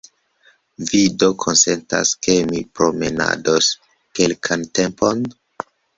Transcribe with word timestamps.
Vi 0.85 1.01
do 1.23 1.27
konsentas, 1.43 2.13
ke 2.27 2.37
ni 2.53 2.61
promenados 2.79 3.69
kelkan 4.21 4.65
tempon? 4.81 5.23